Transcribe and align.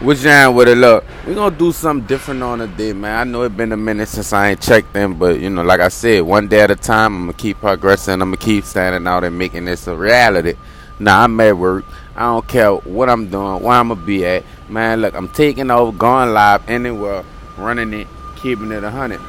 What's 0.00 0.22
down 0.22 0.54
with 0.54 0.68
it? 0.68 0.76
Look, 0.76 1.04
we 1.26 1.32
gonna 1.32 1.56
do 1.56 1.72
something 1.72 2.06
different 2.06 2.42
on 2.42 2.60
a 2.60 2.66
day, 2.66 2.92
man. 2.92 3.18
I 3.18 3.24
know 3.24 3.44
it 3.44 3.56
been 3.56 3.72
a 3.72 3.78
minute 3.78 4.08
since 4.08 4.30
I 4.30 4.50
ain't 4.50 4.60
checked 4.60 4.94
in, 4.94 5.14
but 5.14 5.40
you 5.40 5.48
know, 5.48 5.62
like 5.62 5.80
I 5.80 5.88
said, 5.88 6.20
one 6.20 6.48
day 6.48 6.60
at 6.60 6.70
a 6.70 6.76
time. 6.76 7.14
I'm 7.14 7.20
gonna 7.22 7.32
keep 7.32 7.58
progressing. 7.60 8.12
I'm 8.12 8.28
gonna 8.28 8.36
keep 8.36 8.64
standing 8.64 9.06
out 9.06 9.24
and 9.24 9.38
making 9.38 9.64
this 9.64 9.86
a 9.86 9.96
reality. 9.96 10.52
Now 10.98 11.22
I'm 11.22 11.40
at 11.40 11.56
work. 11.56 11.86
I 12.14 12.24
don't 12.24 12.46
care 12.46 12.74
what 12.74 13.08
I'm 13.08 13.30
doing, 13.30 13.62
where 13.62 13.72
I'm 13.72 13.88
gonna 13.88 14.04
be 14.04 14.26
at, 14.26 14.44
man. 14.68 15.00
Look, 15.00 15.14
I'm 15.14 15.30
taking 15.30 15.70
over, 15.70 15.96
going 15.96 16.34
live 16.34 16.68
anywhere, 16.68 17.24
running 17.56 17.94
it, 17.94 18.06
keeping 18.36 18.72
it 18.72 18.84
a 18.84 18.90
hundred. 18.90 19.22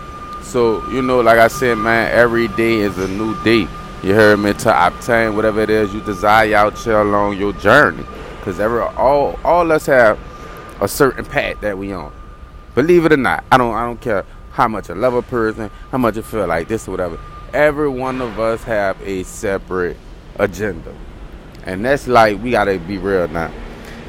So 0.44 0.86
you 0.90 1.02
know, 1.02 1.22
like 1.22 1.40
I 1.40 1.48
said, 1.48 1.78
man, 1.78 2.12
every 2.12 2.50
day 2.50 2.80
is 2.80 2.98
a 2.98 3.08
new 3.08 3.42
day. 3.46 3.70
You 4.04 4.14
heard 4.14 4.40
me 4.40 4.52
to 4.52 4.88
obtain 4.88 5.34
whatever 5.34 5.62
it 5.62 5.70
is 5.70 5.94
you 5.94 6.02
desire 6.02 6.54
out 6.56 6.78
here 6.78 7.00
along 7.00 7.38
your 7.38 7.54
journey. 7.54 8.04
Cause 8.42 8.60
every 8.60 8.82
all 8.82 9.40
all 9.46 9.72
us 9.72 9.86
have 9.86 10.20
a 10.82 10.88
certain 10.88 11.26
path 11.26 11.62
that 11.62 11.78
we 11.78 11.92
on. 11.94 12.14
Believe 12.76 13.06
it 13.06 13.14
or 13.14 13.18
not, 13.18 13.44
I 13.52 13.58
don't 13.58 13.74
I 13.74 13.86
don't 13.86 14.00
care 14.00 14.26
how 14.52 14.68
much 14.68 14.90
I 14.90 14.94
love 14.94 15.14
a 15.14 15.22
person, 15.22 15.70
how 15.92 15.98
much 15.98 16.18
I 16.18 16.22
feel 16.22 16.48
like 16.48 16.68
this 16.68 16.88
or 16.88 16.92
whatever. 16.92 17.20
Every 17.54 17.90
one 17.90 18.22
of 18.22 18.40
us 18.40 18.64
have 18.64 19.02
a 19.02 19.24
separate 19.24 19.98
agenda. 20.38 20.94
And 21.64 21.84
that's 21.84 22.08
like 22.08 22.42
we 22.42 22.52
gotta 22.52 22.80
be 22.80 22.98
real 22.98 23.28
now. 23.28 23.52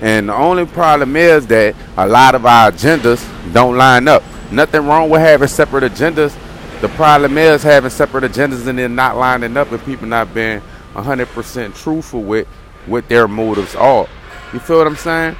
And 0.00 0.28
the 0.28 0.34
only 0.34 0.64
problem 0.64 1.16
is 1.16 1.46
that 1.48 1.74
a 1.96 2.06
lot 2.06 2.34
of 2.34 2.46
our 2.46 2.70
agendas 2.70 3.24
don't 3.52 3.76
line 3.76 4.06
up. 4.06 4.22
Nothing 4.50 4.86
wrong 4.86 5.10
with 5.10 5.20
having 5.20 5.48
separate 5.48 5.90
agendas. 5.92 6.36
The 6.80 6.88
problem 6.90 7.36
is 7.36 7.62
having 7.62 7.90
separate 7.90 8.24
agendas 8.24 8.66
and 8.66 8.78
then 8.78 8.94
not 8.94 9.16
lining 9.16 9.56
up 9.56 9.72
and 9.72 9.84
people 9.84 10.06
not 10.06 10.32
being 10.32 10.62
100% 10.94 11.74
truthful 11.74 12.22
with 12.22 12.46
what 12.86 13.08
their 13.08 13.26
motives 13.26 13.74
are. 13.74 14.08
You 14.52 14.60
feel 14.60 14.78
what 14.78 14.86
I'm 14.86 14.96
saying? 14.96 15.36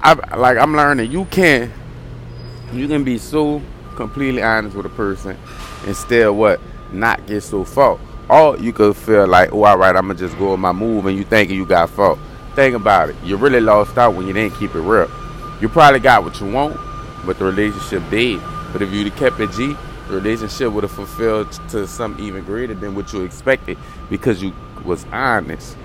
I 0.00 0.36
like 0.36 0.58
I'm 0.58 0.74
learning 0.74 1.10
you 1.10 1.24
can 1.26 1.72
you 2.72 2.86
can 2.86 3.04
be 3.04 3.18
so 3.18 3.60
completely 3.96 4.42
honest 4.42 4.76
with 4.76 4.86
a 4.86 4.90
person 4.90 5.36
and 5.86 5.96
still 5.96 6.34
what 6.34 6.60
not 6.92 7.26
get 7.26 7.42
so 7.42 7.64
fault. 7.64 8.00
Or 8.28 8.58
you 8.58 8.72
could 8.72 8.96
feel 8.96 9.26
like, 9.26 9.52
oh, 9.52 9.64
all 9.64 9.78
right, 9.78 9.94
I'm 9.96 10.06
gonna 10.06 10.18
just 10.18 10.38
go 10.38 10.52
with 10.52 10.60
my 10.60 10.72
move, 10.72 11.06
and 11.06 11.16
you 11.16 11.24
thinking 11.24 11.56
you 11.56 11.64
got 11.64 11.90
fault. 11.90 12.18
Think 12.54 12.74
about 12.74 13.10
it. 13.10 13.16
You 13.24 13.36
really 13.36 13.60
lost 13.60 13.96
out 13.96 14.14
when 14.14 14.26
you 14.26 14.32
didn't 14.32 14.56
keep 14.58 14.74
it 14.74 14.80
real. 14.80 15.10
You 15.60 15.68
probably 15.68 16.00
got 16.00 16.24
what 16.24 16.40
you 16.40 16.50
want, 16.50 16.78
but 17.24 17.38
the 17.38 17.46
relationship 17.46 18.02
did. 18.10 18.40
But 18.72 18.82
if 18.82 18.92
you'd 18.92 19.14
kept 19.16 19.40
it 19.40 19.50
G, 19.52 19.76
the 20.08 20.14
relationship 20.14 20.72
would 20.72 20.84
have 20.84 20.92
fulfilled 20.92 21.50
to 21.70 21.86
some 21.86 22.16
even 22.20 22.44
greater 22.44 22.74
than 22.74 22.94
what 22.94 23.12
you 23.12 23.22
expected 23.22 23.78
because 24.10 24.42
you 24.42 24.52
was 24.84 25.06
honest. 25.06 25.76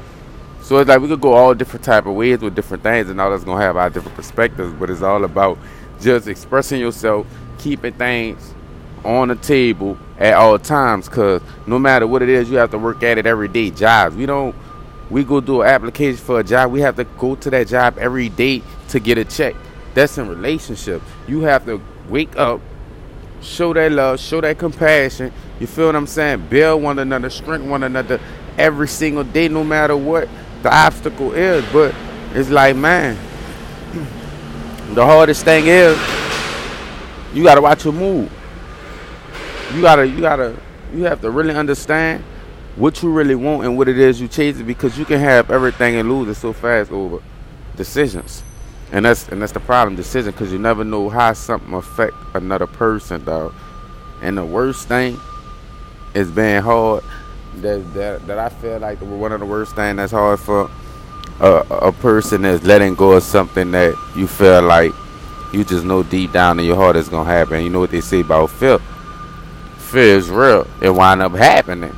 So 0.64 0.78
it's 0.78 0.88
like 0.88 1.02
we 1.02 1.10
could 1.10 1.20
go 1.20 1.34
all 1.34 1.54
different 1.54 1.84
type 1.84 2.06
of 2.06 2.16
ways 2.16 2.40
with 2.40 2.56
different 2.56 2.84
things, 2.84 3.10
and 3.10 3.20
all 3.20 3.30
that's 3.30 3.44
gonna 3.44 3.62
have 3.62 3.76
our 3.76 3.90
different 3.90 4.16
perspectives. 4.16 4.74
But 4.74 4.90
it's 4.90 5.02
all 5.02 5.26
about 5.26 5.58
just 6.00 6.30
expressing 6.30 6.80
yourself, 6.80 7.28
keeping 7.58 7.94
things 7.94 8.54
on 9.04 9.28
the 9.28 9.36
table 9.36 9.98
at 10.18 10.36
all 10.36 10.58
times. 10.58 11.10
Cause 11.10 11.42
no 11.68 11.78
matter 11.78 12.08
what 12.08 12.22
it 12.22 12.30
is, 12.30 12.50
you 12.50 12.56
have 12.58 12.72
to 12.72 12.78
work 12.78 13.04
at 13.04 13.18
it 13.18 13.26
every 13.26 13.50
day. 13.50 13.72
Jobs, 13.72 14.16
we 14.16 14.26
don't. 14.26 14.56
We 15.10 15.26
go 15.26 15.42
do 15.42 15.62
an 15.62 15.68
application 15.68 16.18
for 16.18 16.40
a 16.40 16.44
job. 16.46 16.72
We 16.72 16.80
have 16.80 16.96
to 16.96 17.04
go 17.04 17.36
to 17.36 17.50
that 17.50 17.68
job 17.68 17.98
every 17.98 18.30
day 18.30 18.64
to 18.88 19.02
get 19.02 19.18
a 19.18 19.26
check. 19.26 19.56
That's 19.94 20.18
in 20.18 20.30
relationship. 20.30 21.02
You 21.28 21.42
have 21.42 21.66
to 21.66 21.82
wake 22.08 22.38
up, 22.38 22.62
show 23.42 23.74
that 23.74 23.92
love, 23.92 24.22
show 24.22 24.40
that 24.40 24.58
compassion. 24.58 25.34
You 25.60 25.68
feel 25.68 25.88
what 25.88 25.98
I'm 25.98 26.08
saying? 26.08 26.48
Build 26.48 26.82
one 26.82 27.00
another, 27.00 27.30
strengthen 27.30 27.70
one 27.70 27.84
another 27.84 28.22
every 28.58 28.88
single 28.88 29.26
day, 29.26 29.50
no 29.50 29.64
matter 29.64 29.98
what 29.98 30.30
the 30.64 30.74
obstacle 30.74 31.34
is. 31.34 31.64
But 31.72 31.94
it's 32.34 32.50
like, 32.50 32.76
man, 32.76 33.16
the 34.94 35.06
hardest 35.06 35.46
thing 35.46 35.68
is 35.68 35.98
you 37.34 37.44
gotta 37.44 37.62
watch 37.62 37.84
your 37.86 37.94
move. 37.94 38.32
You 39.74 39.82
gotta, 39.82 40.08
you 40.08 40.22
gotta, 40.22 40.56
you 40.94 41.04
have 41.04 41.22
to 41.22 41.30
really 41.30 41.56
understand 41.56 42.24
what 42.76 43.04
you 43.04 43.12
really 43.12 43.36
want 43.36 43.66
and 43.66 43.78
what 43.78 43.88
it 43.88 44.00
is 44.00 44.20
you 44.20 44.28
chasing 44.28 44.66
because 44.66 44.98
you 44.98 45.06
can 45.06 45.20
have 45.20 45.52
everything 45.52 45.96
and 45.96 46.10
lose 46.12 46.28
it 46.28 46.40
so 46.40 46.54
fast 46.54 46.92
over 46.92 47.22
decisions. 47.76 48.44
And 48.92 49.06
that's 49.06 49.28
and 49.30 49.42
that's 49.42 49.52
the 49.52 49.60
problem, 49.60 49.96
decision, 49.96 50.32
because 50.32 50.52
you 50.52 50.60
never 50.60 50.84
know 50.84 51.10
how 51.10 51.34
something 51.34 51.74
affect 51.74 52.14
another 52.36 52.68
person, 52.68 53.24
dog. 53.26 53.54
And 54.22 54.38
the 54.38 54.46
worst 54.46 54.88
thing 54.88 55.20
is 56.14 56.30
being 56.30 56.62
hard. 56.62 57.04
That 57.62 57.94
that, 57.94 58.28
that 58.28 58.40
I 58.40 58.50
feel 58.50 58.80
like 58.80 59.00
one 59.00 59.32
of 59.32 59.40
the 59.40 59.46
worst 59.46 59.76
things 59.76 59.98
that's 59.98 60.12
hard 60.12 60.40
for 60.40 60.70
a, 61.40 61.66
a 61.70 61.92
person 61.92 62.46
is 62.46 62.64
letting 62.64 62.96
go 62.96 63.14
of 63.14 63.24
something 63.24 63.72
that 63.72 63.96
you 64.16 64.28
feel 64.28 64.62
like 64.62 64.92
you 65.54 65.64
just 65.64 65.86
know 65.86 66.04
deep 66.04 66.32
down 66.32 66.60
in 66.60 66.66
your 66.66 66.76
heart 66.76 66.96
is 66.96 67.10
gonna 67.10 67.30
happen. 67.30 67.64
You 67.64 67.70
know 67.70 67.80
what 67.80 67.92
they 67.92 68.02
say 68.02 68.22
about 68.22 68.50
fear. 68.50 68.80
Fear 69.78 70.18
is 70.18 70.30
real. 70.30 70.68
It 70.82 70.90
wind 70.90 71.22
up 71.22 71.34
happening. 71.34 71.96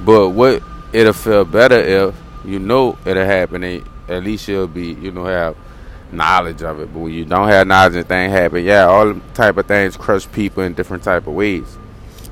But 0.00 0.30
what 0.30 0.62
it'll 0.92 1.12
feel 1.12 1.44
better 1.44 1.78
if 1.78 2.14
you 2.44 2.58
know 2.58 2.98
it'll 3.04 3.24
happen. 3.24 3.84
At 4.08 4.24
least 4.24 4.48
you'll 4.48 4.66
be, 4.66 4.94
you 4.94 5.12
know, 5.12 5.26
have 5.26 5.56
knowledge 6.10 6.62
of 6.62 6.80
it. 6.80 6.92
But 6.92 6.98
when 7.00 7.12
you 7.12 7.24
don't 7.24 7.48
have 7.48 7.66
knowledge 7.66 7.96
and 7.96 8.06
things 8.06 8.32
happen, 8.32 8.64
yeah, 8.64 8.86
all 8.86 9.14
type 9.34 9.56
of 9.56 9.66
things 9.66 9.96
crush 9.96 10.30
people 10.32 10.62
in 10.62 10.74
different 10.74 11.02
type 11.02 11.26
of 11.26 11.34
ways. 11.34 11.78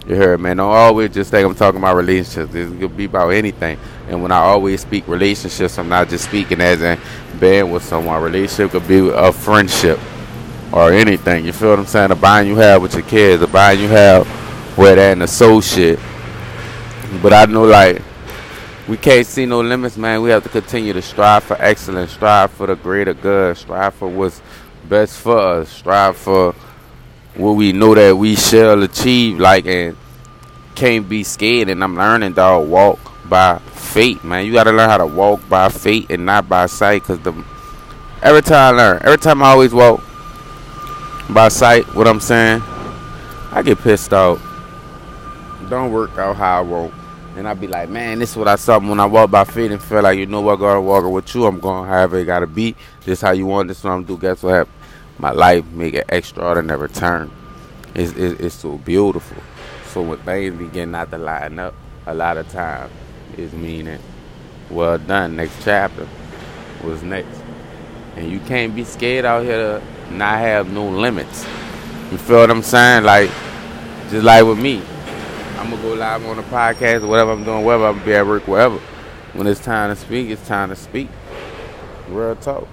You 0.06 0.14
heard, 0.14 0.38
man. 0.38 0.58
Don't 0.58 0.70
always 0.70 1.12
just 1.12 1.32
think 1.32 1.44
I'm 1.44 1.54
talking 1.56 1.80
about 1.80 1.96
relationships. 1.96 2.54
It 2.54 2.78
could 2.78 2.96
be 2.96 3.06
about 3.06 3.30
anything. 3.30 3.76
And 4.08 4.22
when 4.22 4.30
I 4.30 4.38
always 4.38 4.80
speak 4.80 5.08
relationships, 5.08 5.78
I'm 5.78 5.88
not 5.88 6.08
just 6.08 6.26
speaking 6.26 6.60
as 6.60 6.80
in 6.80 6.96
being 7.40 7.72
with 7.72 7.82
someone. 7.82 8.22
Relationship 8.22 8.70
could 8.70 8.86
be 8.86 9.08
a 9.08 9.32
friendship 9.32 9.98
or 10.72 10.92
anything. 10.92 11.44
You 11.44 11.52
feel 11.52 11.70
what 11.70 11.80
I'm 11.80 11.86
saying? 11.86 12.10
The 12.10 12.14
bond 12.14 12.46
you 12.46 12.54
have 12.56 12.82
with 12.82 12.94
your 12.94 13.02
kids, 13.02 13.40
the 13.40 13.48
bond 13.48 13.80
you 13.80 13.88
have 13.88 14.78
with 14.78 14.96
an 14.96 15.22
associate. 15.22 15.98
But 17.20 17.32
I 17.32 17.46
know, 17.46 17.64
like, 17.64 18.00
we 18.86 18.96
can't 18.96 19.26
see 19.26 19.44
no 19.44 19.60
limits, 19.60 19.96
man. 19.96 20.22
We 20.22 20.30
have 20.30 20.44
to 20.44 20.48
continue 20.48 20.92
to 20.92 21.02
strive 21.02 21.42
for 21.42 21.60
excellence, 21.60 22.12
strive 22.12 22.52
for 22.52 22.68
the 22.68 22.76
greater 22.76 23.14
good, 23.14 23.56
strive 23.56 23.94
for 23.94 24.08
what's 24.08 24.40
best 24.88 25.18
for 25.18 25.36
us, 25.36 25.68
strive 25.68 26.16
for 26.16 26.54
what 27.36 27.52
we 27.52 27.72
know 27.72 27.94
that 27.94 28.16
we 28.16 28.34
shall 28.34 28.82
achieve, 28.82 29.38
like, 29.38 29.66
and 29.66 29.96
can't 30.74 31.08
be 31.08 31.22
scared. 31.22 31.68
And 31.68 31.82
I'm 31.82 31.96
learning, 31.96 32.32
dog, 32.32 32.68
walk 32.68 32.98
by 33.28 33.58
faith, 33.58 34.24
man. 34.24 34.46
You 34.46 34.52
got 34.52 34.64
to 34.64 34.72
learn 34.72 34.88
how 34.88 34.98
to 34.98 35.06
walk 35.06 35.46
by 35.48 35.68
faith 35.68 36.10
and 36.10 36.24
not 36.26 36.48
by 36.48 36.66
sight, 36.66 37.04
cause 37.04 37.18
the 37.20 37.32
every 38.22 38.42
time 38.42 38.74
I 38.74 38.76
learn, 38.76 39.02
every 39.02 39.18
time 39.18 39.42
I 39.42 39.46
always 39.50 39.72
walk 39.72 40.02
by 41.30 41.48
sight, 41.48 41.84
what 41.94 42.06
I'm 42.06 42.20
saying, 42.20 42.62
I 43.52 43.62
get 43.64 43.78
pissed 43.78 44.12
off. 44.12 44.42
Don't 45.68 45.92
work 45.92 46.16
out 46.18 46.36
how 46.36 46.58
I 46.58 46.60
want. 46.62 46.94
And 47.36 47.46
I 47.46 47.52
be 47.52 47.66
like, 47.66 47.90
man, 47.90 48.18
this 48.18 48.30
is 48.30 48.36
what 48.36 48.48
I 48.48 48.56
saw 48.56 48.78
when 48.78 48.98
I 48.98 49.04
walk 49.04 49.30
by 49.30 49.44
faith 49.44 49.70
and 49.70 49.82
feel 49.82 50.02
like, 50.02 50.18
you 50.18 50.24
know 50.24 50.40
what, 50.40 50.56
God, 50.56 50.80
walking 50.80 51.10
with 51.10 51.34
you, 51.34 51.44
I'm 51.44 51.60
going 51.60 51.86
however 51.86 52.18
it 52.18 52.24
got 52.24 52.38
to 52.38 52.46
be. 52.46 52.74
This 53.04 53.20
how 53.20 53.32
you 53.32 53.44
want, 53.44 53.68
this 53.68 53.84
what 53.84 53.90
I'm 53.90 54.04
do. 54.04 54.16
Guess 54.16 54.42
what 54.42 54.54
happened? 54.54 54.75
My 55.18 55.30
life 55.30 55.64
make 55.66 55.94
an 55.94 56.04
extraordinary 56.08 56.88
turn. 56.90 57.30
It's, 57.94 58.12
it's, 58.12 58.40
it's 58.40 58.54
so 58.54 58.76
beautiful. 58.76 59.42
So 59.86 60.02
when 60.02 60.18
things 60.18 60.58
begin 60.58 60.90
not 60.90 61.10
to 61.10 61.18
line 61.18 61.58
up, 61.58 61.74
a 62.06 62.14
lot 62.14 62.36
of 62.36 62.48
time 62.50 62.90
is 63.36 63.52
meaning, 63.52 64.00
well 64.70 64.98
done, 64.98 65.36
next 65.36 65.64
chapter 65.64 66.06
was 66.84 67.02
next. 67.02 67.40
And 68.16 68.30
you 68.30 68.40
can't 68.40 68.74
be 68.74 68.84
scared 68.84 69.24
out 69.24 69.44
here 69.44 69.80
to 69.80 70.14
not 70.14 70.38
have 70.38 70.70
no 70.70 70.88
limits. 70.88 71.44
You 72.10 72.18
feel 72.18 72.40
what 72.40 72.50
I'm 72.50 72.62
saying? 72.62 73.04
Like, 73.04 73.30
just 74.10 74.24
like 74.24 74.44
with 74.44 74.58
me. 74.58 74.82
I'm 75.56 75.70
gonna 75.70 75.82
go 75.82 75.94
live 75.94 76.26
on 76.26 76.36
the 76.36 76.42
podcast 76.42 77.02
or 77.02 77.06
whatever 77.08 77.32
I'm 77.32 77.44
doing, 77.44 77.64
wherever 77.64 77.86
I'm 77.86 78.04
be 78.04 78.14
at 78.14 78.26
work, 78.26 78.46
wherever. 78.46 78.78
When 79.32 79.46
it's 79.46 79.60
time 79.60 79.94
to 79.94 79.96
speak, 80.00 80.30
it's 80.30 80.46
time 80.46 80.68
to 80.68 80.76
speak. 80.76 81.08
Real 82.08 82.36
talk. 82.36 82.68